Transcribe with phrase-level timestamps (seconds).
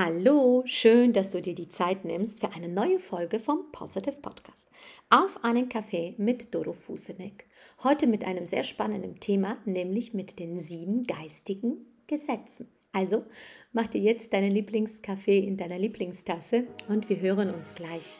[0.00, 4.68] Hallo, schön, dass du dir die Zeit nimmst für eine neue Folge vom Positive Podcast.
[5.10, 7.46] Auf einen Kaffee mit Doro Fusenek.
[7.82, 12.68] Heute mit einem sehr spannenden Thema, nämlich mit den sieben geistigen Gesetzen.
[12.92, 13.24] Also
[13.72, 18.18] mach dir jetzt deinen Lieblingskaffee in deiner Lieblingstasse und wir hören uns gleich.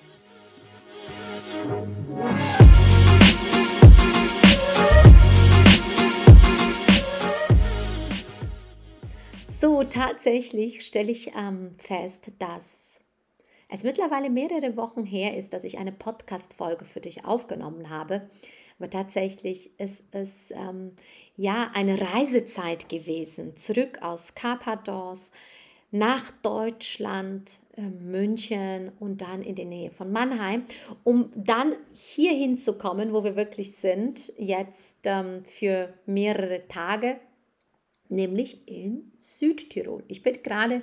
[9.61, 13.01] So, tatsächlich stelle ich ähm, fest, dass
[13.69, 18.31] es mittlerweile mehrere Wochen her ist, dass ich eine Podcast-Folge für dich aufgenommen habe.
[18.79, 20.93] Aber tatsächlich ist es ähm,
[21.35, 25.33] ja eine Reisezeit gewesen, zurück aus Carpathos
[25.91, 30.67] nach Deutschland, äh, München und dann in die Nähe von Mannheim,
[31.03, 37.19] um dann hier hinzukommen, wo wir wirklich sind, jetzt ähm, für mehrere Tage
[38.11, 40.05] nämlich in Südtirol.
[40.09, 40.83] Ich bin gerade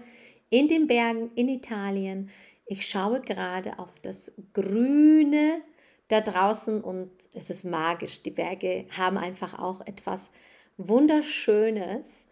[0.50, 2.30] in den Bergen in Italien.
[2.66, 5.62] Ich schaue gerade auf das Grüne
[6.08, 8.22] da draußen und es ist magisch.
[8.24, 10.32] Die Berge haben einfach auch etwas
[10.78, 12.28] Wunderschönes.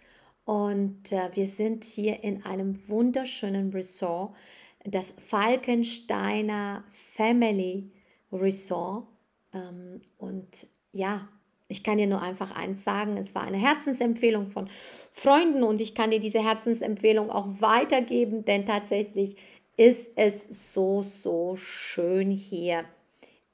[0.46, 4.36] Und äh, wir sind hier in einem wunderschönen Resort,
[4.84, 7.92] das Falkensteiner Family
[8.32, 9.08] Resort.
[9.54, 11.30] Ähm, und ja,
[11.74, 14.70] ich kann dir nur einfach eins sagen, es war eine Herzensempfehlung von
[15.12, 19.38] Freunden und ich kann dir diese Herzensempfehlung auch weitergeben, denn tatsächlich
[19.76, 22.86] ist es so, so schön hier.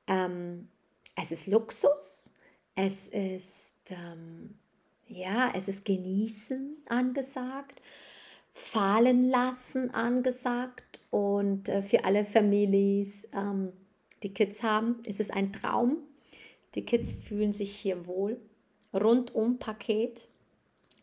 [0.06, 0.68] Ähm,
[1.16, 2.30] es ist Luxus,
[2.76, 4.56] es ist, ähm,
[5.08, 7.82] ja, es ist Genießen angesagt,
[8.52, 13.72] fallen lassen angesagt und äh, für alle Families, ähm,
[14.24, 16.00] die Kids haben, ist es ein Traum
[16.76, 18.40] die Kids fühlen sich hier wohl.
[18.94, 20.28] Rundum Paket.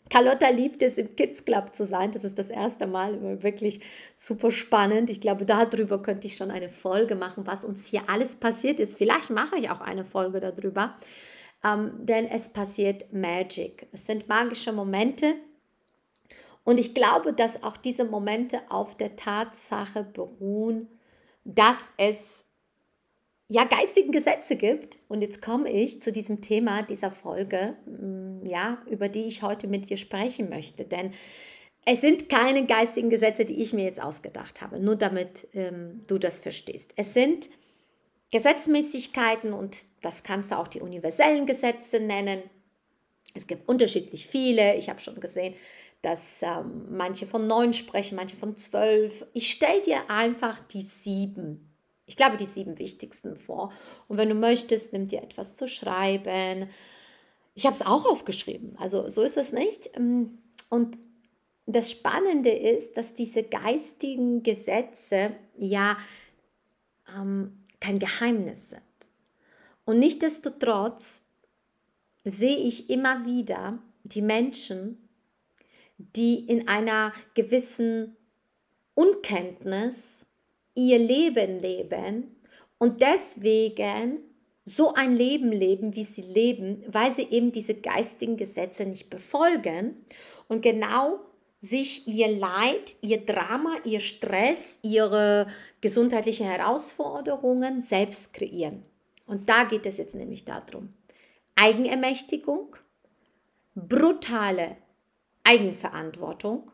[0.09, 2.13] Carlotta liebt es, im Kids Club zu sein.
[2.13, 3.43] Das ist das erste Mal.
[3.43, 3.81] Wirklich
[4.15, 5.11] super spannend.
[5.11, 8.97] Ich glaube, darüber könnte ich schon eine Folge machen, was uns hier alles passiert ist.
[8.97, 10.97] Vielleicht mache ich auch eine Folge darüber.
[11.65, 13.89] Ähm, denn es passiert Magic.
[13.93, 15.35] Es sind magische Momente.
[16.63, 20.89] Und ich glaube, dass auch diese Momente auf der Tatsache beruhen,
[21.45, 22.46] dass es
[23.49, 24.99] ja, geistigen Gesetze gibt.
[25.09, 29.69] Und jetzt komme ich zu diesem Thema dieser Folge, mm, ja, über die ich heute
[29.69, 30.85] mit dir sprechen möchte.
[30.85, 31.13] Denn
[31.85, 36.19] es sind keine geistigen Gesetze, die ich mir jetzt ausgedacht habe, nur damit ähm, du
[36.19, 36.93] das verstehst.
[36.97, 37.49] Es sind
[38.33, 42.43] Gesetzmäßigkeiten und das kannst du auch die universellen Gesetze nennen.
[43.35, 44.75] Es gibt unterschiedlich viele.
[44.77, 45.55] Ich habe schon gesehen,
[46.03, 49.25] dass ähm, manche von neun sprechen, manche von zwölf.
[49.33, 51.76] Ich stelle dir einfach die sieben
[52.07, 53.73] ich glaube, die sieben wichtigsten vor.
[54.09, 56.69] Und wenn du möchtest, nimm dir etwas zu schreiben.
[57.55, 59.91] Ich habe es auch aufgeschrieben, also so ist es nicht.
[59.97, 60.39] Ähm,
[60.71, 60.99] und
[61.67, 65.97] das Spannende ist, dass diese geistigen Gesetze ja
[67.15, 68.83] ähm, kein Geheimnis sind.
[69.85, 71.23] Und nichtdestotrotz
[72.25, 75.09] sehe ich immer wieder die Menschen,
[75.99, 78.17] die in einer gewissen
[78.95, 80.26] Unkenntnis
[80.77, 82.37] ihr Leben leben
[82.79, 84.21] und deswegen
[84.65, 90.05] so ein Leben leben, wie sie leben, weil sie eben diese geistigen Gesetze nicht befolgen
[90.49, 91.21] und genau
[91.61, 95.47] sich ihr Leid, ihr Drama, ihr Stress, ihre
[95.81, 98.85] gesundheitlichen Herausforderungen selbst kreieren.
[99.27, 100.91] Und da geht es jetzt nämlich darum.
[101.55, 102.77] Eigenermächtigung,
[103.75, 104.77] brutale
[105.43, 106.71] Eigenverantwortung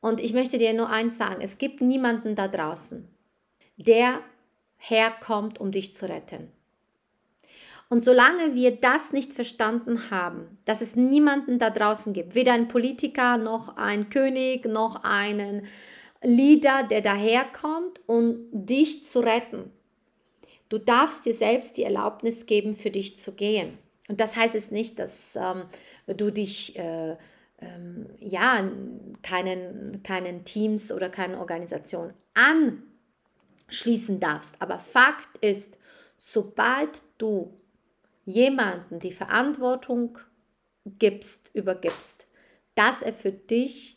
[0.00, 3.08] und ich möchte dir nur eins sagen, es gibt niemanden da draußen,
[3.76, 4.20] der
[4.76, 6.52] herkommt, um dich zu retten.
[7.90, 12.68] Und solange wir das nicht verstanden haben, dass es niemanden da draußen gibt, weder ein
[12.68, 15.66] Politiker noch ein König noch einen
[16.22, 19.70] Leader, der daherkommt, um dich zu retten.
[20.68, 23.78] Du darfst dir selbst die Erlaubnis geben, für dich zu gehen.
[24.08, 25.64] Und das heißt es nicht, dass ähm,
[26.06, 27.16] du dich äh,
[27.60, 28.68] ähm, ja,
[29.22, 32.14] keinen, keinen Teams oder keinen Organisationen
[33.68, 34.60] anschließen darfst.
[34.60, 35.78] Aber Fakt ist,
[36.16, 37.56] sobald du
[38.24, 40.18] jemanden die Verantwortung
[40.84, 42.26] gibst, übergibst,
[42.74, 43.96] dass er für dich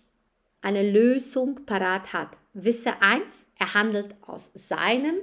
[0.61, 2.37] eine Lösung parat hat.
[2.53, 5.15] Wisse eins, er handelt aus seinem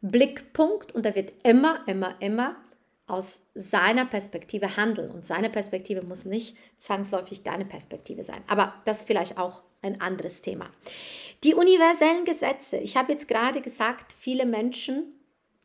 [0.00, 2.56] Blickpunkt und er wird immer, immer, immer
[3.12, 5.10] aus seiner Perspektive handeln.
[5.10, 8.42] Und seine Perspektive muss nicht zwangsläufig deine Perspektive sein.
[8.46, 10.70] Aber das vielleicht auch ein anderes Thema.
[11.44, 12.78] Die universellen Gesetze.
[12.78, 15.12] Ich habe jetzt gerade gesagt, viele Menschen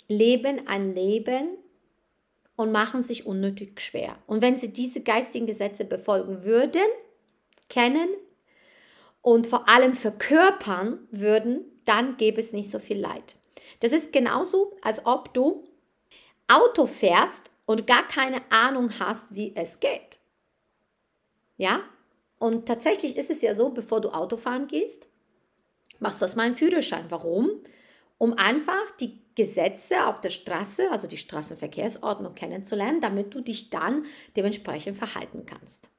[0.08, 1.58] leben ein Leben
[2.56, 4.18] und machen sich unnötig schwer.
[4.26, 6.82] Und wenn sie diese geistigen Gesetze befolgen würden,
[7.70, 8.10] kennen
[9.22, 13.36] und vor allem verkörpern würden, dann gäbe es nicht so viel Leid.
[13.80, 15.67] Das ist genauso, als ob du
[16.48, 20.20] Auto fährst und gar keine Ahnung hast, wie es geht.
[21.58, 21.82] Ja?
[22.40, 25.08] Und tatsächlich ist es ja so, bevor du Autofahren gehst,
[26.00, 27.06] machst du erstmal einen Führerschein.
[27.10, 27.50] Warum?
[28.18, 34.06] Um einfach die Gesetze auf der Straße, also die Straßenverkehrsordnung kennenzulernen, damit du dich dann
[34.36, 35.90] dementsprechend verhalten kannst.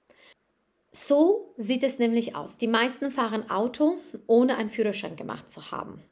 [0.91, 2.59] So sieht es nämlich aus.
[2.59, 6.03] Die meisten fahren Auto, ohne einen Führerschein gemacht zu haben.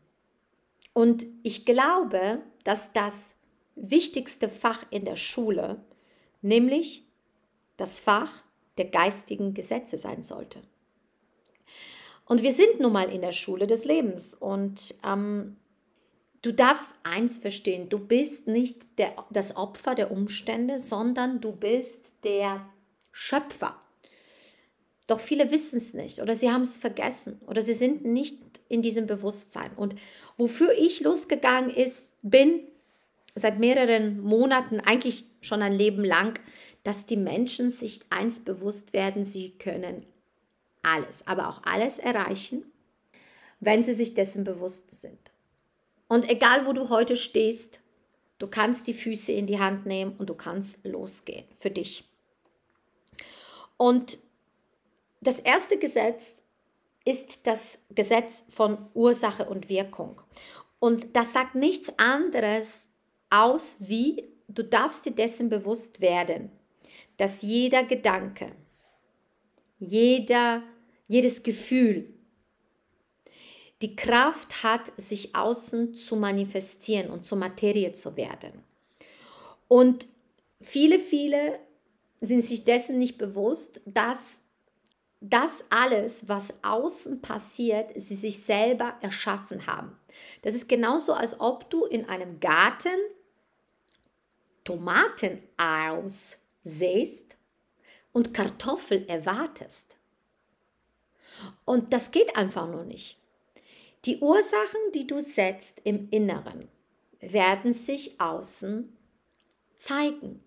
[0.92, 3.35] Und ich glaube, dass das
[3.76, 5.80] wichtigste Fach in der Schule,
[6.42, 7.04] nämlich
[7.76, 8.42] das Fach
[8.78, 10.60] der geistigen Gesetze sein sollte.
[12.24, 15.56] Und wir sind nun mal in der Schule des Lebens und ähm,
[16.42, 22.00] du darfst eins verstehen, du bist nicht der, das Opfer der Umstände, sondern du bist
[22.24, 22.68] der
[23.12, 23.76] Schöpfer.
[25.06, 28.82] Doch viele wissen es nicht oder sie haben es vergessen oder sie sind nicht in
[28.82, 29.70] diesem Bewusstsein.
[29.76, 29.94] Und
[30.36, 32.60] wofür ich losgegangen ist, bin
[33.36, 36.40] seit mehreren Monaten, eigentlich schon ein Leben lang,
[36.82, 40.06] dass die Menschen sich eins bewusst werden, sie können
[40.82, 42.70] alles, aber auch alles erreichen,
[43.60, 45.18] wenn sie sich dessen bewusst sind.
[46.08, 47.80] Und egal, wo du heute stehst,
[48.38, 52.04] du kannst die Füße in die Hand nehmen und du kannst losgehen für dich.
[53.76, 54.18] Und
[55.20, 56.34] das erste Gesetz
[57.04, 60.20] ist das Gesetz von Ursache und Wirkung.
[60.78, 62.85] Und das sagt nichts anderes
[63.30, 66.50] aus wie, du darfst dir dessen bewusst werden,
[67.16, 68.52] dass jeder Gedanke,
[69.78, 70.62] jeder,
[71.08, 72.12] jedes Gefühl
[73.82, 78.62] die Kraft hat, sich außen zu manifestieren und zur Materie zu werden.
[79.68, 80.06] Und
[80.62, 81.58] viele, viele
[82.20, 84.38] sind sich dessen nicht bewusst, dass
[85.20, 89.98] das alles, was außen passiert, sie sich selber erschaffen haben.
[90.42, 92.96] Das ist genauso, als ob du in einem Garten
[94.66, 97.36] Tomaten aussäst
[98.12, 99.96] und Kartoffeln erwartest.
[101.64, 103.18] Und das geht einfach nur nicht.
[104.04, 106.68] Die Ursachen, die du setzt im Inneren,
[107.20, 108.96] werden sich außen
[109.76, 110.42] zeigen.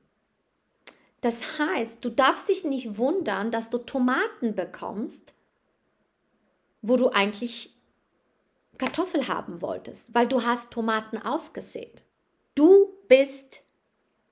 [1.22, 5.34] Das heißt, du darfst dich nicht wundern, dass du Tomaten bekommst,
[6.82, 7.76] wo du eigentlich
[8.78, 12.04] Kartoffel haben wolltest, weil du hast Tomaten ausgesät.
[12.56, 13.62] Du bist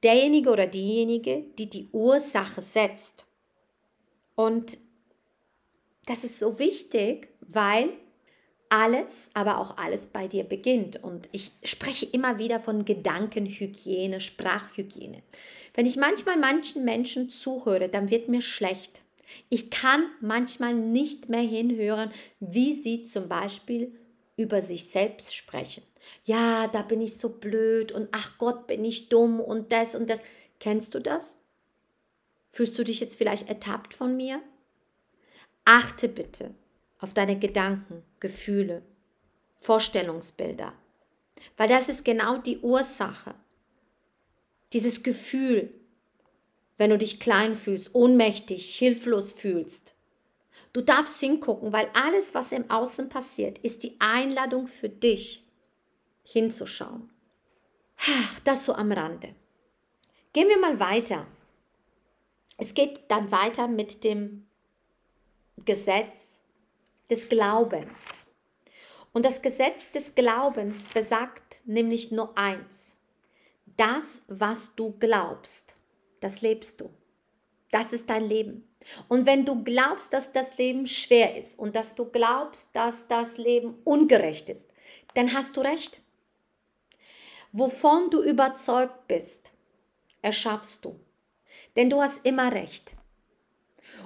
[0.03, 3.25] derjenige oder diejenige, die die Ursache setzt.
[4.35, 4.77] Und
[6.05, 7.89] das ist so wichtig, weil
[8.69, 11.03] alles, aber auch alles bei dir beginnt.
[11.03, 15.23] Und ich spreche immer wieder von Gedankenhygiene, Sprachhygiene.
[15.73, 19.01] Wenn ich manchmal manchen Menschen zuhöre, dann wird mir schlecht.
[19.49, 23.93] Ich kann manchmal nicht mehr hinhören, wie sie zum Beispiel
[24.37, 25.83] über sich selbst sprechen.
[26.23, 30.09] Ja, da bin ich so blöd und ach Gott, bin ich dumm und das und
[30.09, 30.21] das.
[30.59, 31.37] Kennst du das?
[32.51, 34.41] Fühlst du dich jetzt vielleicht ertappt von mir?
[35.65, 36.55] Achte bitte
[36.99, 38.81] auf deine Gedanken, Gefühle,
[39.61, 40.73] Vorstellungsbilder.
[41.55, 43.35] Weil das ist genau die Ursache.
[44.73, 45.73] Dieses Gefühl,
[46.77, 49.93] wenn du dich klein fühlst, ohnmächtig, hilflos fühlst.
[50.73, 55.46] Du darfst hingucken, weil alles, was im Außen passiert, ist die Einladung für dich,
[56.31, 57.09] hinzuschauen.
[58.43, 59.33] Das so am Rande.
[60.33, 61.25] Gehen wir mal weiter.
[62.57, 64.47] Es geht dann weiter mit dem
[65.65, 66.39] Gesetz
[67.09, 68.05] des Glaubens.
[69.13, 72.95] Und das Gesetz des Glaubens besagt nämlich nur eins.
[73.77, 75.75] Das, was du glaubst,
[76.19, 76.89] das lebst du.
[77.71, 78.67] Das ist dein Leben.
[79.07, 83.37] Und wenn du glaubst, dass das Leben schwer ist und dass du glaubst, dass das
[83.37, 84.69] Leben ungerecht ist,
[85.13, 86.01] dann hast du recht.
[87.51, 89.51] Wovon du überzeugt bist,
[90.21, 90.99] erschaffst du.
[91.75, 92.91] Denn du hast immer recht.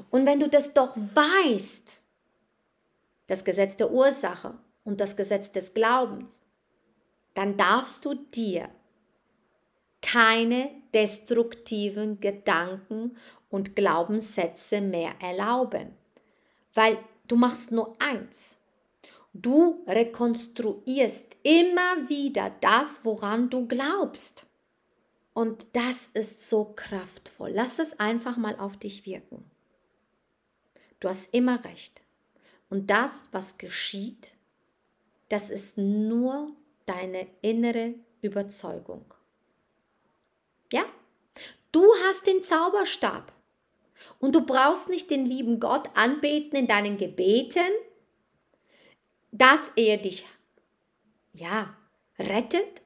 [0.09, 1.97] Und wenn du das doch weißt,
[3.27, 6.45] das Gesetz der Ursache und das Gesetz des Glaubens,
[7.33, 8.69] dann darfst du dir
[10.01, 13.17] keine destruktiven Gedanken
[13.49, 15.95] und Glaubenssätze mehr erlauben,
[16.73, 18.60] weil du machst nur eins.
[19.33, 24.45] Du rekonstruierst immer wieder das, woran du glaubst.
[25.33, 27.51] Und das ist so kraftvoll.
[27.53, 29.49] Lass es einfach mal auf dich wirken.
[30.99, 32.01] Du hast immer recht.
[32.69, 34.33] Und das, was geschieht,
[35.29, 36.51] das ist nur
[36.85, 39.05] deine innere Überzeugung.
[40.71, 40.83] Ja?
[41.71, 43.31] Du hast den Zauberstab.
[44.19, 47.69] Und du brauchst nicht den lieben Gott anbeten in deinen Gebeten,
[49.31, 50.25] dass er dich,
[51.33, 51.75] ja,
[52.19, 52.81] rettet,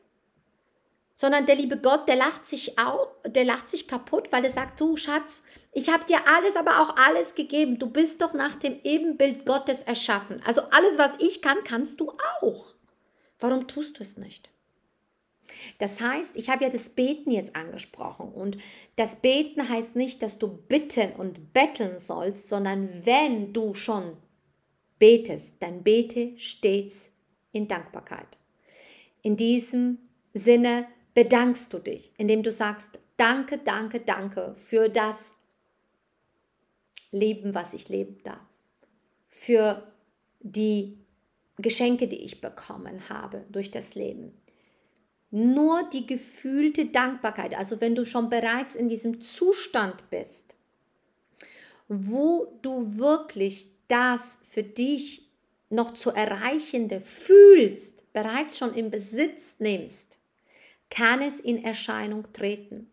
[1.15, 4.79] sondern der liebe Gott, der lacht sich auch, der lacht sich kaputt, weil er sagt,
[4.79, 7.79] du Schatz, ich habe dir alles, aber auch alles gegeben.
[7.79, 10.41] Du bist doch nach dem Ebenbild Gottes erschaffen.
[10.45, 12.11] Also alles, was ich kann, kannst du
[12.41, 12.73] auch.
[13.39, 14.49] Warum tust du es nicht?
[15.77, 18.57] Das heißt, ich habe ja das Beten jetzt angesprochen und
[18.95, 24.17] das Beten heißt nicht, dass du bitten und betteln sollst, sondern wenn du schon
[25.05, 27.11] betest, dann bete stets
[27.51, 28.39] in Dankbarkeit.
[29.21, 29.99] In diesem
[30.33, 35.35] Sinne bedankst du dich, indem du sagst, danke, danke, danke für das
[37.11, 38.41] Leben, was ich leben darf,
[39.29, 39.85] für
[40.39, 40.97] die
[41.57, 44.33] Geschenke, die ich bekommen habe durch das Leben.
[45.29, 50.55] Nur die gefühlte Dankbarkeit, also wenn du schon bereits in diesem Zustand bist,
[51.87, 55.29] wo du wirklich das für dich
[55.69, 60.17] noch zu erreichende fühlst, bereits schon im Besitz nimmst,
[60.89, 62.89] kann es in Erscheinung treten.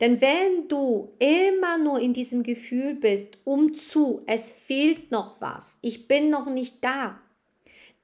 [0.00, 5.78] Denn wenn du immer nur in diesem Gefühl bist, um zu, es fehlt noch was,
[5.82, 7.20] ich bin noch nicht da,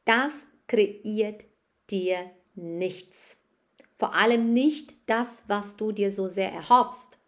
[0.04, 1.44] das kreiert
[1.90, 3.38] dir nichts.
[3.96, 7.18] Vor allem nicht das, was du dir so sehr erhoffst,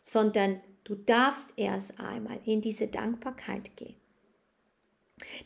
[0.00, 3.96] sondern du darfst erst einmal in diese Dankbarkeit gehen.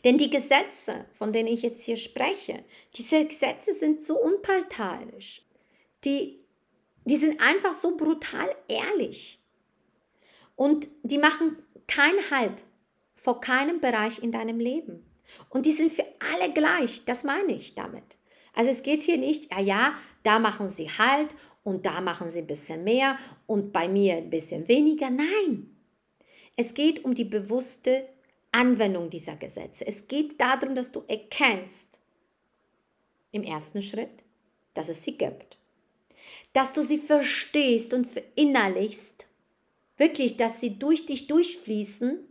[0.03, 2.63] Denn die Gesetze, von denen ich jetzt hier spreche,
[2.95, 5.43] diese Gesetze sind so unparteiisch.
[6.03, 6.39] Die,
[7.05, 9.39] die sind einfach so brutal ehrlich.
[10.55, 12.63] Und die machen keinen Halt
[13.15, 15.05] vor keinem Bereich in deinem Leben.
[15.49, 18.17] Und die sind für alle gleich, das meine ich damit.
[18.53, 21.35] Also es geht hier nicht, ja, ja, da machen sie Halt
[21.67, 25.09] und da machen sie ein bisschen mehr und bei mir ein bisschen weniger.
[25.09, 25.75] Nein,
[26.55, 28.07] es geht um die bewusste
[28.53, 29.85] Anwendung dieser Gesetze.
[29.85, 31.99] Es geht darum, dass du erkennst
[33.33, 34.23] im ersten Schritt,
[34.75, 35.57] dass es sie gibt.
[36.53, 39.25] Dass du sie verstehst und verinnerlichst,
[39.97, 42.25] wirklich, dass sie durch dich durchfließen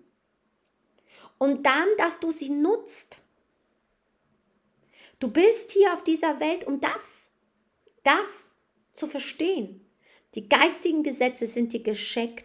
[1.37, 3.21] und dann, dass du sie nutzt.
[5.19, 7.29] Du bist hier auf dieser Welt, um das,
[8.03, 8.56] das
[8.97, 9.85] zu verstehen.
[10.35, 12.45] Die geistigen Gesetze sind dir geschenkt,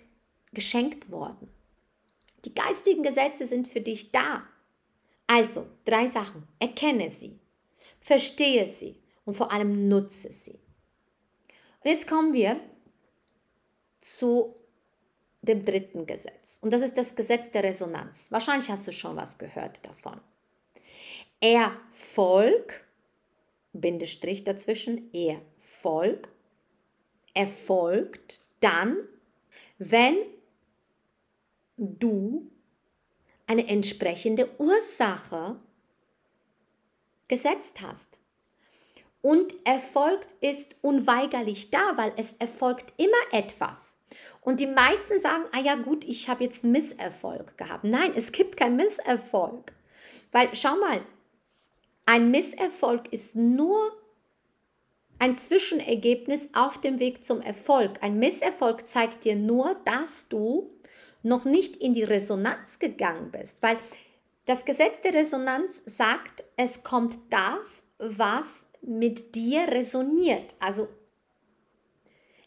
[0.54, 1.50] geschenkt worden.
[2.46, 4.44] Die geistigen Gesetze sind für dich da.
[5.28, 6.48] Also, drei Sachen.
[6.60, 7.40] Erkenne sie,
[8.00, 10.60] verstehe sie und vor allem nutze sie.
[11.84, 12.60] Und jetzt kommen wir
[14.02, 14.56] zu
[15.42, 16.60] dem dritten Gesetz.
[16.62, 18.32] Und das ist das Gesetz der Resonanz.
[18.32, 20.20] Wahrscheinlich hast du schon was gehört davon.
[21.40, 22.86] Erfolg,
[23.74, 26.30] Bindestrich dazwischen, Erfolg,
[27.34, 28.98] erfolgt dann,
[29.78, 30.18] wenn
[31.78, 32.52] du
[33.48, 35.58] eine entsprechende Ursache
[37.28, 38.20] gesetzt hast.
[39.22, 43.94] Und Erfolg ist unweigerlich da, weil es erfolgt immer etwas.
[44.42, 47.84] Und die meisten sagen, ah ja gut, ich habe jetzt Misserfolg gehabt.
[47.84, 49.74] Nein, es gibt keinen Misserfolg.
[50.32, 51.02] Weil schau mal,
[52.06, 54.01] ein Misserfolg ist nur
[55.22, 58.02] ein Zwischenergebnis auf dem Weg zum Erfolg.
[58.02, 60.72] Ein Misserfolg zeigt dir nur, dass du
[61.22, 63.62] noch nicht in die Resonanz gegangen bist.
[63.62, 63.78] Weil
[64.48, 70.56] das Gesetz der Resonanz sagt, es kommt das, was mit dir resoniert.
[70.60, 70.88] Also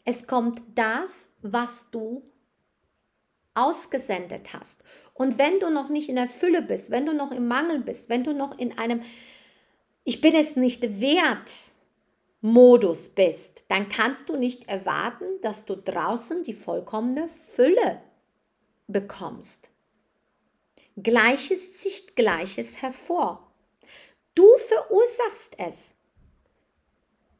[0.04, 2.24] es kommt das, was du
[3.54, 4.82] ausgesendet hast.
[5.12, 8.08] Und wenn du noch nicht in der Fülle bist, wenn du noch im Mangel bist,
[8.08, 9.00] wenn du noch in einem
[10.02, 11.72] Ich bin es nicht wert
[12.46, 18.02] Modus bist, dann kannst du nicht erwarten, dass du draußen die vollkommene Fülle
[18.86, 19.70] bekommst.
[20.94, 23.50] Gleiches zieht Gleiches hervor.
[24.34, 25.94] Du verursachst es.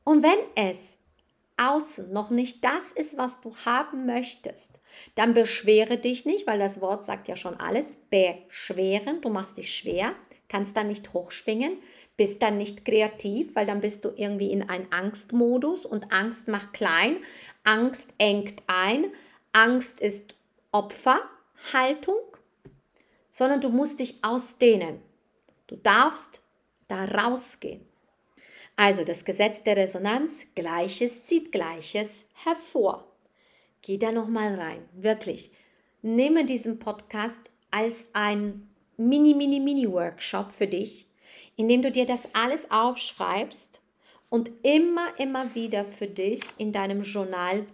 [0.04, 0.96] Und wenn es
[1.58, 4.70] außen noch nicht das ist, was du haben möchtest,
[5.16, 7.92] dann beschwere dich nicht, weil das Wort sagt ja schon alles.
[8.08, 10.14] Beschweren, du machst dich schwer,
[10.48, 11.76] kannst dann nicht hochschwingen,
[12.16, 16.72] bist dann nicht kreativ, weil dann bist du irgendwie in einem Angstmodus und Angst macht
[16.72, 17.16] klein,
[17.64, 19.06] Angst engt ein,
[19.52, 20.34] Angst ist
[20.70, 22.22] Opferhaltung,
[23.28, 25.00] sondern du musst dich ausdehnen.
[25.66, 26.40] Du darfst
[26.88, 27.80] da rausgehen.
[28.76, 33.06] Also das Gesetz der Resonanz, Gleiches zieht Gleiches hervor.
[33.82, 35.52] Geh da noch mal rein, wirklich.
[36.02, 37.40] Nehme diesen Podcast
[37.70, 41.06] als ein Mini, Mini, Mini Workshop für dich,
[41.56, 43.80] in dem du dir das alles aufschreibst
[44.28, 47.66] und immer, immer wieder für dich in deinem Journal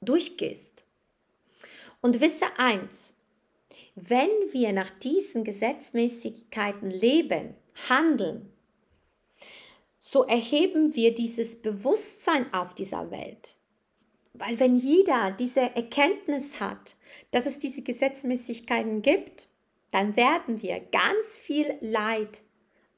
[0.00, 0.84] durchgehst.
[2.00, 3.14] Und wisse eins,
[3.94, 7.54] wenn wir nach diesen Gesetzmäßigkeiten leben,
[7.88, 8.50] handeln,
[9.98, 13.56] so erheben wir dieses Bewusstsein auf dieser Welt.
[14.32, 16.96] Weil wenn jeder diese Erkenntnis hat,
[17.30, 19.48] dass es diese Gesetzmäßigkeiten gibt,
[19.90, 22.40] dann werden wir ganz viel Leid,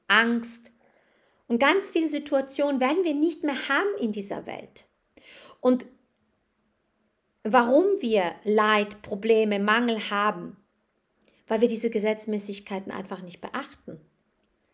[0.07, 0.71] Angst
[1.47, 4.85] und ganz viele Situationen werden wir nicht mehr haben in dieser Welt.
[5.61, 5.85] Und
[7.43, 10.57] warum wir Leid, Probleme, Mangel haben,
[11.47, 14.01] weil wir diese Gesetzmäßigkeiten einfach nicht beachten.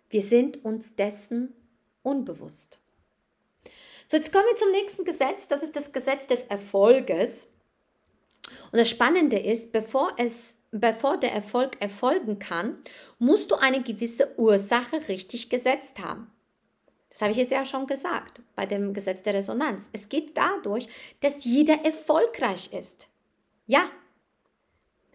[0.09, 1.55] Wir sind uns dessen
[2.01, 2.79] unbewusst.
[4.07, 5.47] So, jetzt kommen wir zum nächsten Gesetz.
[5.47, 7.47] Das ist das Gesetz des Erfolges.
[8.72, 12.77] Und das Spannende ist, bevor, es, bevor der Erfolg erfolgen kann,
[13.19, 16.31] musst du eine gewisse Ursache richtig gesetzt haben.
[17.10, 19.89] Das habe ich jetzt ja schon gesagt bei dem Gesetz der Resonanz.
[19.93, 20.88] Es geht dadurch,
[21.22, 23.07] dass jeder erfolgreich ist.
[23.67, 23.89] Ja,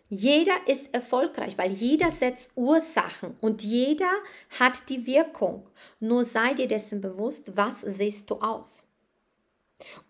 [0.08, 4.10] jeder ist erfolgreich, weil jeder setzt Ursachen und jeder
[4.58, 5.68] hat die Wirkung.
[6.00, 8.88] Nur sei dir dessen bewusst, was siehst du aus.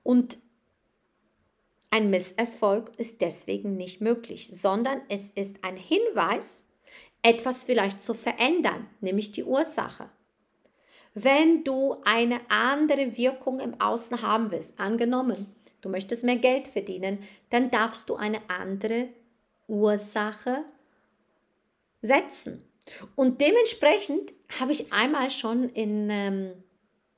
[0.05, 0.39] Und
[1.91, 6.65] ein Misserfolg ist deswegen nicht möglich, sondern es ist ein Hinweis,
[7.23, 10.09] etwas vielleicht zu verändern, nämlich die Ursache.
[11.15, 17.19] Wenn du eine andere Wirkung im Außen haben willst, angenommen, du möchtest mehr Geld verdienen,
[17.51, 19.09] dann darfst du eine andere
[19.67, 20.65] Ursache
[22.03, 22.65] setzen.
[23.17, 26.53] Und dementsprechend habe ich einmal schon in, ähm,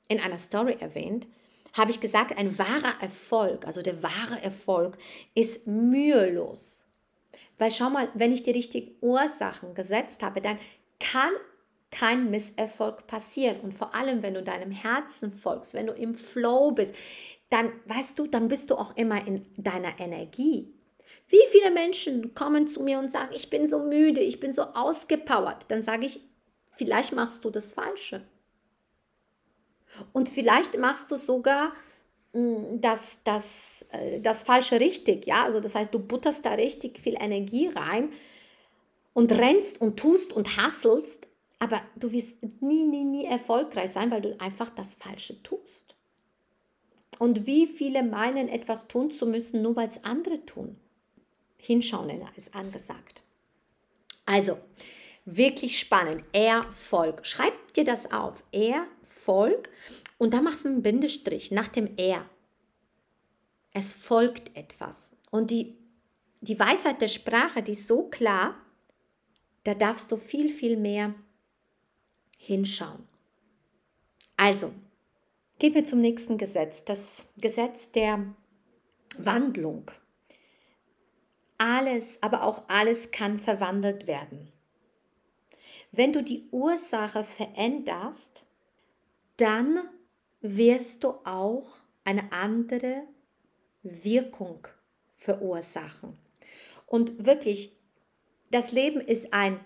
[0.08, 1.28] in einer Story erwähnt,
[1.72, 4.98] habe ich gesagt, ein wahrer Erfolg, also der wahre Erfolg
[5.34, 6.92] ist mühelos.
[7.58, 10.58] Weil schau mal, wenn ich die richtigen Ursachen gesetzt habe, dann
[10.98, 11.32] kann
[11.90, 13.60] kein Misserfolg passieren.
[13.60, 16.94] Und vor allem, wenn du deinem Herzen folgst, wenn du im Flow bist,
[17.50, 20.72] dann weißt du, dann bist du auch immer in deiner Energie.
[21.28, 24.62] Wie viele Menschen kommen zu mir und sagen, ich bin so müde, ich bin so
[24.62, 25.66] ausgepowert?
[25.68, 26.20] Dann sage ich,
[26.72, 28.22] vielleicht machst du das Falsche.
[30.12, 31.72] Und vielleicht machst du sogar
[32.32, 35.26] mm, das, das, äh, das Falsche richtig.
[35.26, 35.44] Ja?
[35.44, 38.10] Also das heißt, du butterst da richtig viel Energie rein
[39.12, 41.26] und rennst und tust und hasselst,
[41.58, 45.94] aber du wirst nie, nie, nie erfolgreich sein, weil du einfach das Falsche tust.
[47.18, 50.76] Und wie viele meinen, etwas tun zu müssen, nur weil es andere tun?
[51.58, 53.22] Hinschauen ist angesagt.
[54.24, 54.56] Also,
[55.26, 56.24] wirklich spannend.
[56.32, 57.26] Erfolg.
[57.26, 58.42] Schreib dir das auf.
[58.52, 58.88] Erfolg.
[60.18, 62.28] Und da machst du einen Bindestrich nach dem Er.
[63.72, 65.16] Es folgt etwas.
[65.30, 65.76] Und die,
[66.40, 68.54] die Weisheit der Sprache, die ist so klar,
[69.64, 71.14] da darfst du viel, viel mehr
[72.38, 73.06] hinschauen.
[74.36, 74.72] Also,
[75.58, 76.84] gehen wir zum nächsten Gesetz.
[76.84, 78.24] Das Gesetz der
[79.18, 79.90] Wandlung.
[81.58, 84.50] Alles, aber auch alles kann verwandelt werden.
[85.92, 88.44] Wenn du die Ursache veränderst,
[89.40, 89.88] dann
[90.40, 93.02] wirst du auch eine andere
[93.82, 94.66] Wirkung
[95.14, 96.16] verursachen.
[96.86, 97.76] Und wirklich,
[98.50, 99.60] das Leben ist ein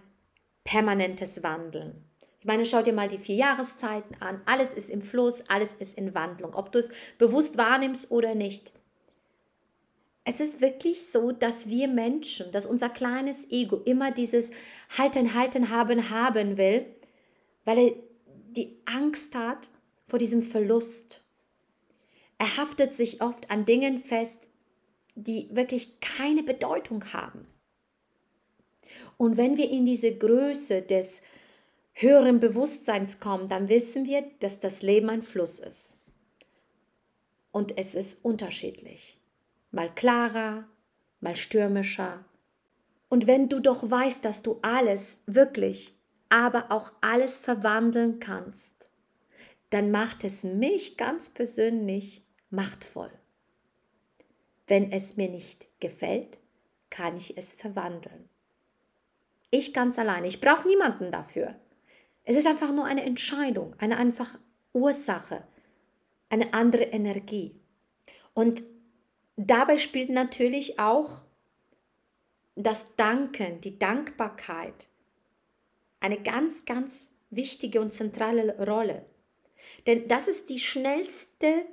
[0.65, 2.05] permanentes Wandeln.
[2.41, 4.43] Ich meine, schau dir mal die vier Jahreszeiten an.
[4.45, 8.73] Alles ist im Fluss, alles ist in Wandlung, ob du es bewusst wahrnimmst oder nicht
[10.25, 14.51] es ist wirklich so, dass wir Menschen, dass unser kleines Ego immer dieses
[14.97, 16.87] Halten, Halten, Haben, Haben will,
[17.67, 17.93] weil er
[18.57, 19.69] die Angst hat
[20.07, 21.25] vor diesem Verlust.
[22.39, 24.49] Er haftet sich oft an Dingen fest,
[25.15, 27.47] die wirklich keine Bedeutung haben.
[29.17, 31.23] Und wenn wir in diese Größe des
[31.93, 36.01] höheren Bewusstseins kommen, dann wissen wir, dass das Leben ein Fluss ist.
[37.53, 39.19] Und es ist unterschiedlich
[39.75, 40.65] mal klarer,
[41.21, 42.25] mal stürmischer.
[43.09, 45.94] Und wenn du doch weißt, dass du alles wirklich,
[46.35, 48.89] aber auch alles verwandeln kannst,
[49.71, 53.11] dann macht es mich ganz persönlich machtvoll.
[54.67, 56.39] Wenn es mir nicht gefällt,
[56.91, 58.29] kann ich es verwandeln.
[59.51, 60.25] Ich ganz allein.
[60.25, 61.55] Ich brauche niemanden dafür.
[62.25, 64.39] Es ist einfach nur eine Entscheidung, eine einfach
[64.73, 65.45] Ursache,
[66.29, 67.61] eine andere Energie.
[68.33, 68.63] Und
[69.37, 71.25] Dabei spielt natürlich auch
[72.55, 74.87] das Danken, die Dankbarkeit
[76.05, 79.07] eine ganz, ganz wichtige und zentrale Rolle.
[79.87, 81.65] Denn das ist die schnellste,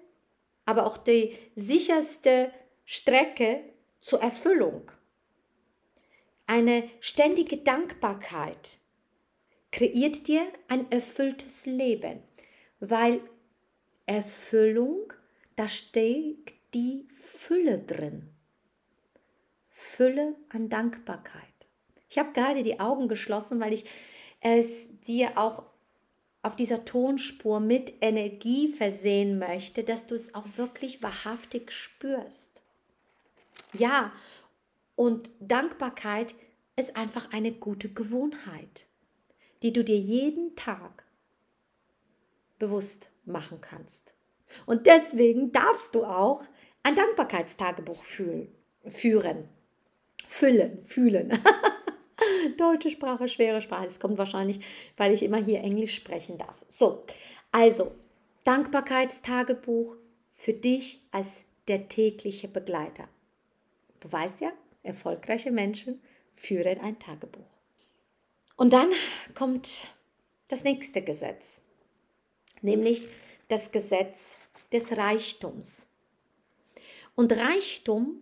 [0.63, 2.49] aber auch die sicherste
[2.85, 3.59] Strecke
[3.99, 4.89] zur Erfüllung.
[6.47, 8.77] Eine ständige Dankbarkeit
[9.69, 12.23] kreiert dir ein erfülltes Leben,
[12.79, 13.19] weil
[14.05, 15.11] Erfüllung,
[15.57, 18.29] da steckt die Fülle drin.
[19.71, 21.51] Fülle an Dankbarkeit.
[22.09, 23.85] Ich habe gerade die Augen geschlossen, weil ich
[24.41, 25.63] es dir auch
[26.43, 32.63] auf dieser Tonspur mit Energie versehen möchte, dass du es auch wirklich wahrhaftig spürst.
[33.73, 34.11] Ja,
[34.95, 36.33] und Dankbarkeit
[36.75, 38.87] ist einfach eine gute Gewohnheit,
[39.61, 41.05] die du dir jeden Tag
[42.57, 44.13] bewusst machen kannst.
[44.65, 46.43] Und deswegen darfst du auch
[46.83, 48.53] ein Dankbarkeitstagebuch fühlen,
[48.87, 49.47] führen,
[50.27, 51.31] füllen, fühlen.
[52.57, 53.85] Deutsche Sprache, schwere Sprache.
[53.85, 54.59] Das kommt wahrscheinlich,
[54.97, 56.55] weil ich immer hier Englisch sprechen darf.
[56.67, 57.03] So,
[57.51, 57.91] also
[58.43, 59.95] Dankbarkeitstagebuch
[60.31, 63.07] für dich als der tägliche Begleiter.
[63.99, 64.51] Du weißt ja,
[64.83, 66.01] erfolgreiche Menschen
[66.35, 67.45] führen ein Tagebuch.
[68.55, 68.89] Und dann
[69.35, 69.87] kommt
[70.47, 71.61] das nächste Gesetz,
[72.61, 73.07] nämlich
[73.47, 74.35] das Gesetz
[74.71, 75.87] des Reichtums.
[77.15, 78.21] Und Reichtum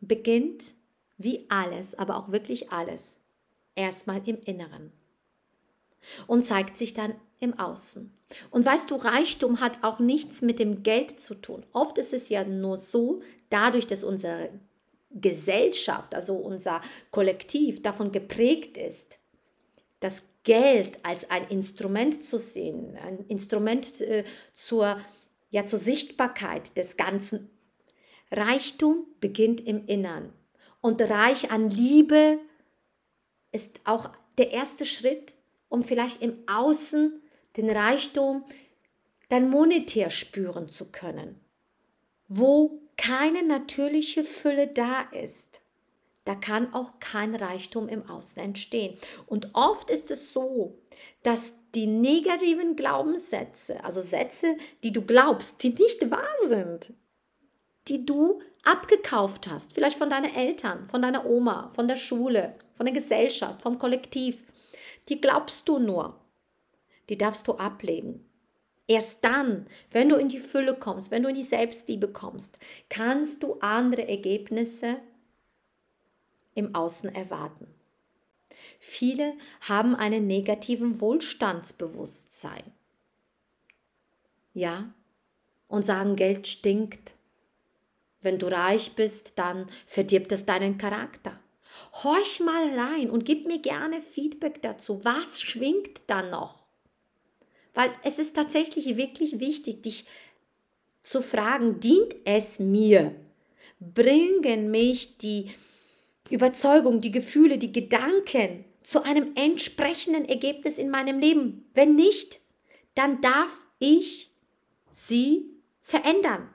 [0.00, 0.74] beginnt
[1.16, 3.18] wie alles, aber auch wirklich alles,
[3.74, 4.92] erstmal im Inneren
[6.26, 8.12] und zeigt sich dann im Außen.
[8.50, 11.64] Und weißt du, Reichtum hat auch nichts mit dem Geld zu tun.
[11.72, 14.50] Oft ist es ja nur so, dadurch, dass unsere
[15.10, 19.18] Gesellschaft, also unser Kollektiv davon geprägt ist,
[20.00, 24.98] das Geld als ein Instrument zu sehen, ein Instrument äh, zur,
[25.50, 27.50] ja, zur Sichtbarkeit des Ganzen.
[28.30, 30.32] Reichtum beginnt im Innern
[30.80, 32.38] und reich an Liebe
[33.54, 35.34] ist auch der erste Schritt,
[35.68, 37.22] um vielleicht im Außen
[37.56, 38.44] den Reichtum
[39.28, 41.40] dann monetär spüren zu können.
[42.28, 45.60] Wo keine natürliche Fülle da ist,
[46.24, 48.98] da kann auch kein Reichtum im Außen entstehen.
[49.26, 50.78] Und oft ist es so,
[51.22, 56.94] dass die negativen Glaubenssätze, also Sätze, die du glaubst, die nicht wahr sind,
[57.88, 62.86] die du abgekauft hast, vielleicht von deinen Eltern, von deiner Oma, von der Schule, von
[62.86, 64.42] der Gesellschaft, vom Kollektiv,
[65.08, 66.20] die glaubst du nur.
[67.10, 68.24] Die darfst du ablegen.
[68.86, 73.42] Erst dann, wenn du in die Fülle kommst, wenn du in die Selbstliebe kommst, kannst
[73.42, 74.96] du andere Ergebnisse
[76.54, 77.66] im Außen erwarten.
[78.78, 82.72] Viele haben einen negativen Wohlstandsbewusstsein.
[84.52, 84.94] Ja,
[85.66, 87.13] und sagen, Geld stinkt.
[88.24, 91.38] Wenn du reich bist, dann verdirbt es deinen Charakter.
[92.02, 95.04] Horch mal rein und gib mir gerne Feedback dazu.
[95.04, 96.64] Was schwingt da noch?
[97.74, 100.06] Weil es ist tatsächlich wirklich wichtig, dich
[101.02, 103.14] zu fragen, dient es mir?
[103.78, 105.50] Bringen mich die
[106.30, 111.68] Überzeugung, die Gefühle, die Gedanken zu einem entsprechenden Ergebnis in meinem Leben?
[111.74, 112.40] Wenn nicht,
[112.94, 114.30] dann darf ich
[114.90, 115.50] sie
[115.82, 116.53] verändern.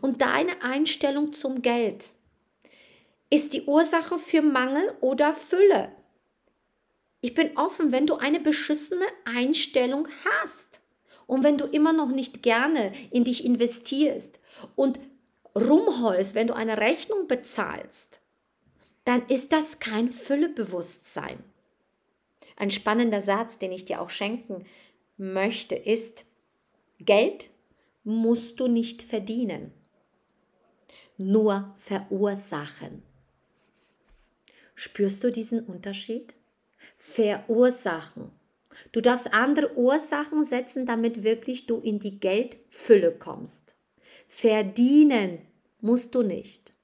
[0.00, 2.10] Und deine Einstellung zum Geld
[3.30, 5.92] ist die Ursache für Mangel oder Fülle.
[7.20, 10.80] Ich bin offen, wenn du eine beschissene Einstellung hast
[11.26, 14.38] und wenn du immer noch nicht gerne in dich investierst
[14.76, 15.00] und
[15.54, 18.20] rumheulst, wenn du eine Rechnung bezahlst,
[19.04, 21.42] dann ist das kein Füllebewusstsein.
[22.56, 24.64] Ein spannender Satz, den ich dir auch schenken
[25.16, 26.26] möchte, ist,
[27.00, 27.48] Geld
[28.06, 29.72] musst du nicht verdienen,
[31.18, 33.02] nur verursachen.
[34.74, 36.34] Spürst du diesen Unterschied?
[36.96, 38.30] verursachen.
[38.92, 43.76] Du darfst andere Ursachen setzen, damit wirklich du in die Geldfülle kommst.
[44.28, 45.38] Verdienen
[45.80, 46.74] musst du nicht.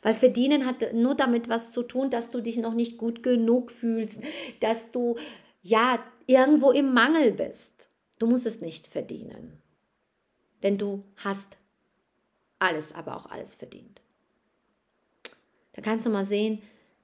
[0.00, 3.70] Weil verdienen hat nur damit was zu tun, dass du dich noch nicht gut genug
[3.70, 4.20] fühlst,
[4.60, 5.16] dass du
[5.62, 7.88] ja irgendwo im Mangel bist.
[8.18, 9.61] Du musst es nicht verdienen.
[10.62, 11.56] Denn du hast
[12.58, 14.00] alles, aber auch alles verdient.
[15.72, 16.62] Da kannst du mal sehen,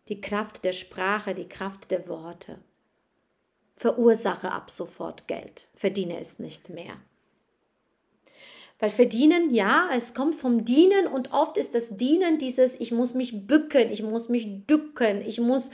[0.09, 2.59] die Kraft der Sprache, die Kraft der Worte.
[3.77, 6.97] Verursache ab sofort Geld, verdiene es nicht mehr.
[8.81, 13.14] Weil verdienen, ja, es kommt vom Dienen und oft ist das Dienen dieses, ich muss
[13.14, 15.71] mich bücken, ich muss mich dücken, ich muss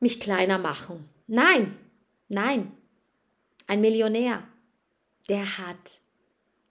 [0.00, 1.08] mich kleiner machen.
[1.26, 1.76] Nein,
[2.28, 2.72] nein.
[3.66, 4.42] Ein Millionär,
[5.28, 6.00] der hat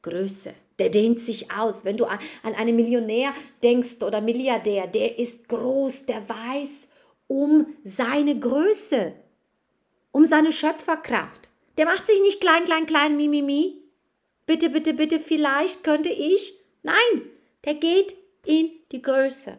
[0.04, 1.84] Größe, der dehnt sich aus.
[1.84, 6.90] Wenn du an einen Millionär denkst oder Milliardär, der ist groß, der weiß
[7.28, 9.14] um seine Größe,
[10.12, 11.50] um seine Schöpferkraft.
[11.78, 13.82] Der macht sich nicht klein, klein, klein, mi, mi, mi.
[14.46, 16.54] Bitte, bitte, bitte, vielleicht könnte ich.
[16.84, 17.24] Nein,
[17.66, 18.14] der geht
[18.46, 19.58] in die Größe.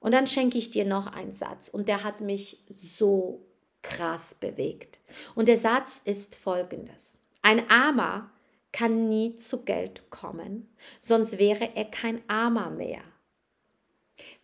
[0.00, 3.46] Und dann schenke ich dir noch einen Satz und der hat mich so
[3.82, 4.98] krass bewegt.
[5.34, 7.18] Und der Satz ist folgendes.
[7.42, 8.30] Ein Armer
[8.72, 13.02] kann nie zu Geld kommen, sonst wäre er kein Armer mehr.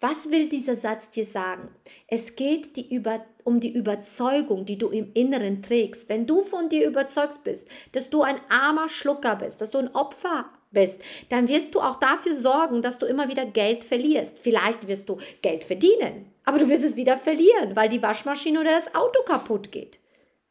[0.00, 1.70] Was will dieser Satz dir sagen?
[2.06, 6.08] Es geht die über, um die Überzeugung, die du im Inneren trägst.
[6.08, 9.94] Wenn du von dir überzeugt bist, dass du ein armer Schlucker bist, dass du ein
[9.94, 14.38] Opfer bist, dann wirst du auch dafür sorgen, dass du immer wieder Geld verlierst.
[14.38, 18.72] Vielleicht wirst du Geld verdienen, aber du wirst es wieder verlieren, weil die Waschmaschine oder
[18.72, 19.98] das Auto kaputt geht.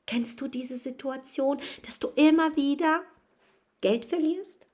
[0.06, 3.02] Kennst du diese Situation, dass du immer wieder
[3.82, 4.68] Geld verlierst?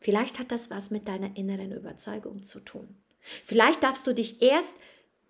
[0.00, 2.96] Vielleicht hat das was mit deiner inneren Überzeugung zu tun.
[3.44, 4.74] Vielleicht darfst du dich erst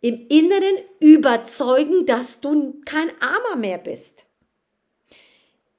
[0.00, 4.26] im Inneren überzeugen, dass du kein Armer mehr bist.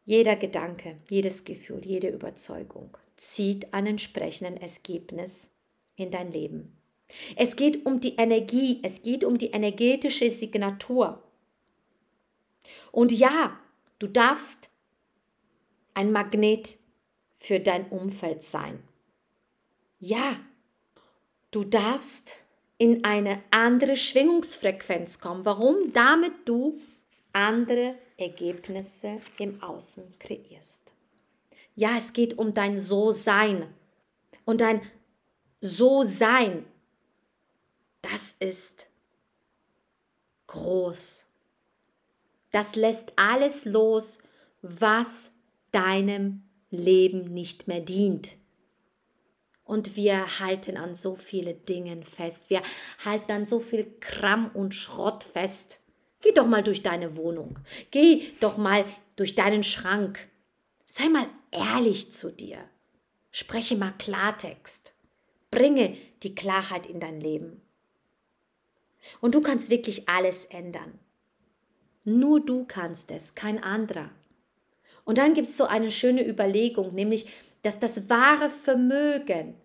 [0.05, 5.49] Jeder Gedanke, jedes Gefühl, jede Überzeugung zieht ein entsprechendes Ergebnis
[5.95, 6.77] in dein Leben.
[7.35, 11.23] Es geht um die Energie, es geht um die energetische Signatur.
[12.91, 13.59] Und ja,
[13.99, 14.69] du darfst
[15.93, 16.77] ein Magnet
[17.45, 18.81] für dein Umfeld sein.
[19.99, 20.39] Ja,
[21.51, 22.37] du darfst
[22.79, 25.45] in eine andere Schwingungsfrequenz kommen.
[25.45, 25.93] Warum?
[25.93, 26.79] Damit du
[27.33, 30.91] andere Ergebnisse im Außen kreierst.
[31.75, 33.71] Ja, es geht um dein So-Sein.
[34.43, 34.81] Und dein
[35.61, 36.65] So-Sein,
[38.01, 38.87] das ist
[40.47, 41.23] groß.
[42.49, 44.17] Das lässt alles los,
[44.63, 45.29] was
[45.71, 46.44] deinem
[46.77, 48.35] Leben nicht mehr dient.
[49.63, 52.49] Und wir halten an so viele Dingen fest.
[52.49, 52.61] Wir
[53.03, 55.79] halten an so viel Kram und Schrott fest.
[56.21, 57.59] Geh doch mal durch deine Wohnung.
[57.91, 58.85] Geh doch mal
[59.15, 60.27] durch deinen Schrank.
[60.85, 62.59] Sei mal ehrlich zu dir.
[63.31, 64.93] Spreche mal Klartext.
[65.51, 67.61] Bringe die Klarheit in dein Leben.
[69.19, 70.99] Und du kannst wirklich alles ändern.
[72.03, 74.11] Nur du kannst es, kein anderer.
[75.05, 77.27] Und dann gibt es so eine schöne Überlegung, nämlich,
[77.61, 79.55] dass das wahre Vermögen,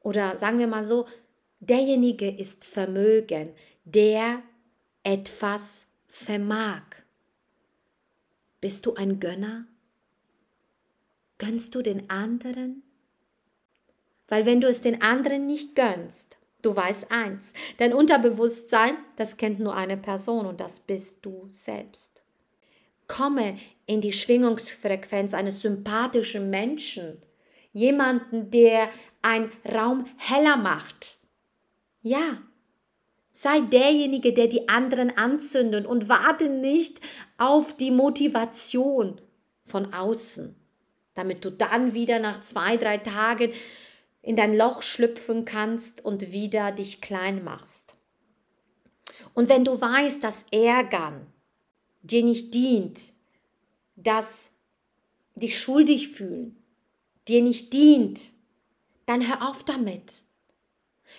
[0.00, 1.06] oder sagen wir mal so,
[1.60, 3.52] derjenige ist Vermögen,
[3.84, 4.42] der
[5.02, 6.82] etwas vermag.
[8.60, 9.66] Bist du ein Gönner?
[11.38, 12.82] Gönnst du den anderen?
[14.28, 19.58] Weil wenn du es den anderen nicht gönnst, du weißt eins, dein Unterbewusstsein, das kennt
[19.58, 22.21] nur eine Person und das bist du selbst.
[23.08, 27.22] Komme in die Schwingungsfrequenz eines sympathischen Menschen,
[27.72, 28.88] jemanden, der
[29.22, 31.18] einen Raum heller macht.
[32.02, 32.42] Ja,
[33.30, 37.00] sei derjenige, der die anderen anzündet und warte nicht
[37.38, 39.20] auf die Motivation
[39.64, 40.56] von außen
[41.14, 43.52] damit du dann wieder nach zwei, drei Tagen
[44.22, 47.94] in dein Loch schlüpfen kannst und wieder dich klein machst.
[49.34, 51.26] Und wenn du weißt, dass Ärgern
[52.02, 53.00] dir nicht dient,
[53.96, 54.50] dass
[55.34, 56.62] dich schuldig fühlen
[57.28, 58.20] dir nicht dient,
[59.06, 60.22] dann hör auf damit.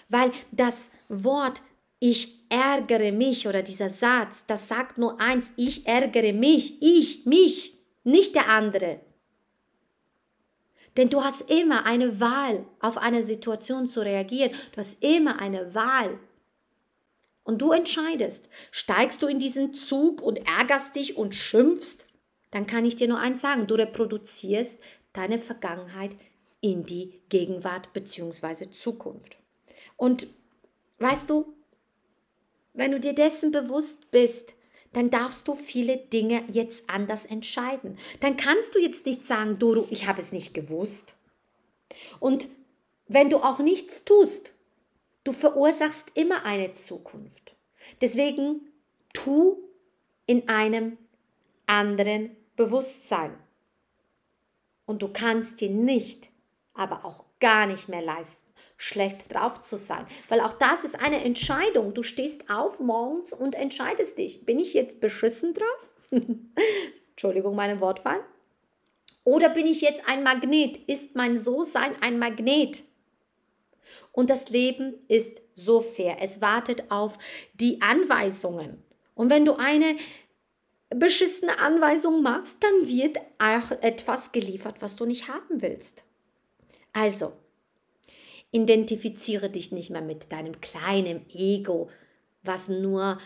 [0.10, 1.62] Weil das Wort
[2.00, 7.78] ich ärgere mich oder dieser Satz, das sagt nur eins, ich ärgere mich, ich, mich,
[8.04, 9.00] nicht der andere.
[10.98, 14.52] Denn du hast immer eine Wahl, auf eine Situation zu reagieren.
[14.74, 16.20] Du hast immer eine Wahl.
[17.44, 22.08] Und du entscheidest, steigst du in diesen Zug und ärgerst dich und schimpfst,
[22.52, 24.80] dann kann ich dir nur eins sagen, du reproduzierst
[25.12, 26.16] deine Vergangenheit
[26.62, 28.70] in die Gegenwart bzw.
[28.72, 29.38] Zukunft.
[29.98, 30.28] Und
[31.00, 31.54] weißt du,
[32.74, 34.54] wenn du dir dessen bewusst bist,
[34.94, 37.98] dann darfst du viele Dinge jetzt anders entscheiden.
[38.20, 41.16] Dann kannst du jetzt nicht sagen, Doro, ich habe es nicht gewusst.
[42.20, 42.48] Und
[43.08, 44.54] wenn du auch nichts tust,
[45.24, 47.56] du verursachst immer eine Zukunft.
[48.02, 48.62] Deswegen
[49.14, 49.58] tu
[50.26, 50.98] in einem
[51.68, 53.38] anderen Bewusstsein.
[54.86, 56.30] Und du kannst dir nicht,
[56.74, 58.42] aber auch gar nicht mehr leisten,
[58.78, 60.06] schlecht drauf zu sein.
[60.30, 61.94] Weil auch das ist eine Entscheidung.
[61.94, 64.46] Du stehst auf morgens und entscheidest dich.
[64.46, 65.92] Bin ich jetzt beschissen drauf?
[67.12, 68.20] Entschuldigung, meine Wortwahl.
[69.24, 70.78] Oder bin ich jetzt ein Magnet?
[70.90, 72.84] Ist mein So-Sein ein Magnet?
[74.14, 76.20] Und das Leben ist so fair.
[76.22, 77.18] Es wartet auf
[77.54, 78.82] die Anweisungen.
[79.14, 79.98] Und wenn du eine
[80.90, 86.06] beschissene Anweisung machst, dann wird auch etwas geliefert, was du nicht haben willst.
[86.94, 87.34] Also,
[88.54, 91.90] Identifiziere dich nicht mehr mit deinem kleinen Ego,
[92.44, 93.18] was nur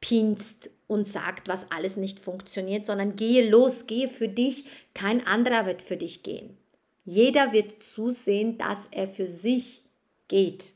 [0.00, 4.64] rumpinst und sagt, was alles nicht funktioniert, sondern gehe los, gehe für dich.
[4.94, 6.56] Kein anderer wird für dich gehen.
[7.04, 9.84] Jeder wird zusehen, dass er für sich
[10.28, 10.72] geht.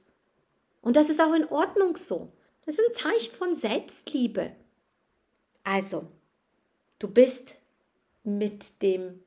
[0.81, 2.33] Und das ist auch in Ordnung so.
[2.65, 4.53] Das ist ein Zeichen von Selbstliebe.
[5.63, 6.09] Also,
[6.99, 7.57] du bist
[8.25, 9.21] mit dem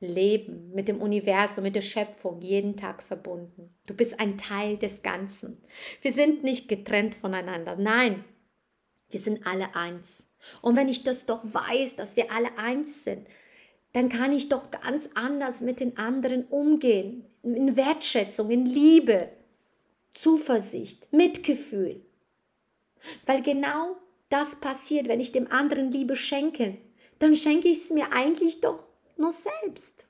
[0.00, 3.74] Leben, mit dem Universum, mit der Schöpfung jeden Tag verbunden.
[3.86, 5.62] Du bist ein Teil des Ganzen.
[6.02, 7.76] Wir sind nicht getrennt voneinander.
[7.76, 8.24] Nein,
[9.10, 10.28] wir sind alle eins.
[10.60, 13.26] Und wenn ich das doch weiß, dass wir alle eins sind,
[13.96, 17.24] dann kann ich doch ganz anders mit den anderen umgehen.
[17.42, 19.30] In Wertschätzung, in Liebe,
[20.12, 22.04] Zuversicht, Mitgefühl.
[23.24, 23.96] Weil genau
[24.28, 26.76] das passiert, wenn ich dem anderen Liebe schenke,
[27.20, 30.06] dann schenke ich es mir eigentlich doch nur selbst.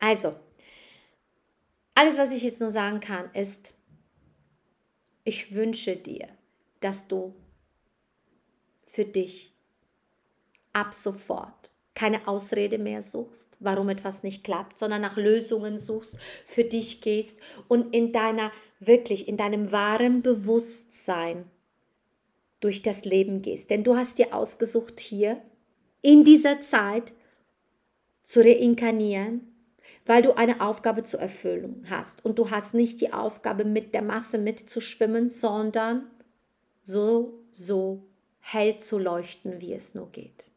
[0.00, 0.34] Also,
[1.94, 3.74] alles, was ich jetzt nur sagen kann, ist,
[5.22, 6.26] ich wünsche dir,
[6.80, 7.32] dass du
[8.88, 9.54] für dich
[10.72, 16.62] ab sofort keine Ausrede mehr suchst, warum etwas nicht klappt, sondern nach Lösungen suchst, für
[16.62, 21.50] dich gehst und in deiner, wirklich in deinem wahren Bewusstsein
[22.60, 23.70] durch das Leben gehst.
[23.70, 25.40] Denn du hast dir ausgesucht, hier
[26.02, 27.14] in dieser Zeit
[28.22, 29.40] zu reinkarnieren,
[30.04, 32.24] weil du eine Aufgabe zu erfüllen hast.
[32.24, 36.10] Und du hast nicht die Aufgabe, mit der Masse mitzuschwimmen, sondern
[36.82, 38.02] so, so
[38.40, 40.50] hell zu leuchten, wie es nur geht.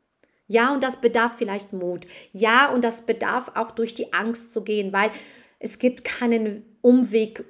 [0.50, 2.08] Ja, und das bedarf vielleicht Mut.
[2.34, 5.12] Ja, und das bedarf auch durch die Angst zu gehen, weil
[5.60, 7.46] es gibt keinen Umweg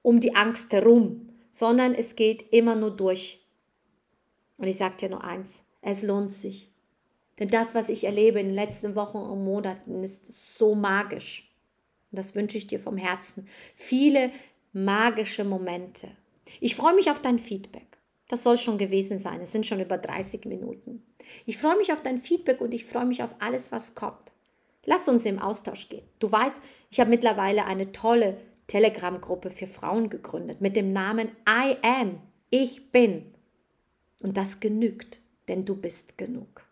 [0.00, 3.44] um die Angst herum, sondern es geht immer nur durch.
[4.58, 6.70] Und ich sage dir nur eins, es lohnt sich.
[7.40, 11.52] Denn das, was ich erlebe in den letzten Wochen und Monaten, ist so magisch.
[12.12, 13.48] Und das wünsche ich dir vom Herzen.
[13.74, 14.30] Viele
[14.72, 16.08] magische Momente.
[16.60, 17.98] Ich freue mich auf dein Feedback.
[18.28, 19.40] Das soll schon gewesen sein.
[19.40, 21.04] Es sind schon über 30 Minuten.
[21.44, 24.32] Ich freue mich auf dein Feedback und ich freue mich auf alles, was kommt.
[24.84, 26.06] Lass uns im Austausch gehen.
[26.18, 31.76] Du weißt, ich habe mittlerweile eine tolle Telegram-Gruppe für Frauen gegründet mit dem Namen I
[31.82, 32.20] am.
[32.50, 33.34] Ich bin.
[34.22, 36.62] Und das genügt, denn du bist genug.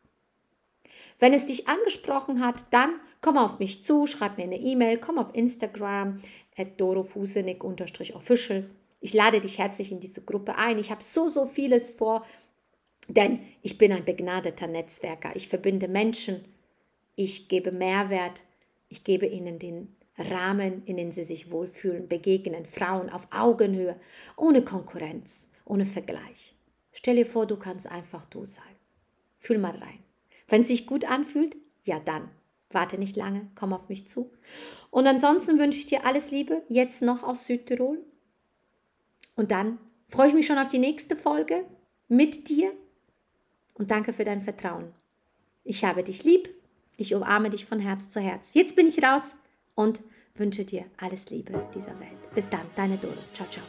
[1.18, 5.18] Wenn es dich angesprochen hat, dann komm auf mich zu, schreib mir eine E-Mail, komm
[5.18, 6.20] auf Instagram
[6.56, 8.68] at dorofusenik-official.
[9.04, 10.78] Ich lade dich herzlich in diese Gruppe ein.
[10.78, 12.24] Ich habe so, so vieles vor,
[13.06, 15.36] denn ich bin ein begnadeter Netzwerker.
[15.36, 16.42] Ich verbinde Menschen,
[17.14, 18.40] ich gebe Mehrwert,
[18.88, 24.00] ich gebe ihnen den Rahmen, in dem sie sich wohlfühlen, begegnen Frauen auf Augenhöhe,
[24.38, 26.54] ohne Konkurrenz, ohne Vergleich.
[26.90, 28.64] Stell dir vor, du kannst einfach du sein.
[29.36, 29.98] Fühl mal rein.
[30.48, 32.30] Wenn es sich gut anfühlt, ja dann.
[32.70, 34.32] Warte nicht lange, komm auf mich zu.
[34.90, 38.02] Und ansonsten wünsche ich dir alles Liebe, jetzt noch aus Südtirol.
[39.36, 41.64] Und dann freue ich mich schon auf die nächste Folge
[42.08, 42.72] mit dir
[43.74, 44.92] und danke für dein Vertrauen.
[45.64, 46.48] Ich habe dich lieb,
[46.96, 48.54] ich umarme dich von Herz zu Herz.
[48.54, 49.34] Jetzt bin ich raus
[49.74, 50.00] und
[50.34, 52.34] wünsche dir alles Liebe dieser Welt.
[52.34, 53.14] Bis dann, deine Doro.
[53.32, 53.64] Ciao, ciao.